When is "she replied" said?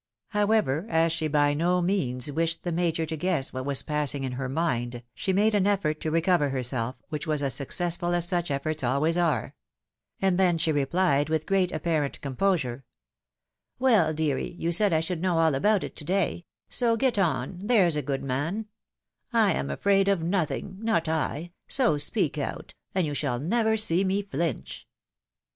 10.57-11.29